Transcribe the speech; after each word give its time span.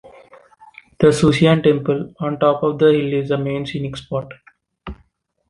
The 0.97 1.09
Suxian 1.09 1.61
Temple 1.61 2.15
on 2.19 2.39
top 2.39 2.63
of 2.63 2.79
the 2.79 2.87
hill 2.87 3.13
is 3.21 3.29
the 3.29 3.37
main 3.37 3.67
scenic 3.67 3.95
spot. 3.97 4.31